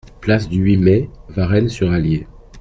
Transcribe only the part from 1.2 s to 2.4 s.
Varennes-sur-Allier